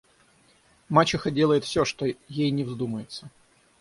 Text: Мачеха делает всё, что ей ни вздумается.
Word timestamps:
Мачеха 0.89 1.29
делает 1.29 1.63
всё, 1.63 1.85
что 1.85 2.07
ей 2.07 2.49
ни 2.49 2.63
вздумается. 2.63 3.29